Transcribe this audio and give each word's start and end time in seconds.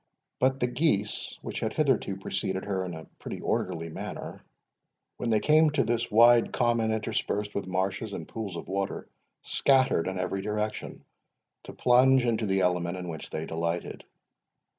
But 0.39 0.59
the 0.59 0.65
geese, 0.65 1.37
which 1.43 1.59
had 1.59 1.73
hitherto 1.73 2.17
preceded 2.17 2.65
her 2.65 2.83
in 2.85 2.95
a 2.95 3.05
pretty 3.19 3.39
orderly 3.39 3.87
manner, 3.89 4.41
when 5.17 5.29
they 5.29 5.39
came 5.39 5.69
to 5.73 5.83
this 5.83 6.09
wide 6.09 6.51
common, 6.51 6.91
interspersed 6.91 7.53
with 7.53 7.67
marshes 7.67 8.11
and 8.11 8.27
pools 8.27 8.55
of 8.57 8.67
water, 8.67 9.07
scattered 9.43 10.07
in 10.07 10.17
every 10.17 10.41
direction, 10.41 11.05
to 11.65 11.73
plunge 11.73 12.25
into 12.25 12.47
the 12.47 12.61
element 12.61 12.97
in 12.97 13.09
which 13.09 13.29
they 13.29 13.45
delighted. 13.45 14.03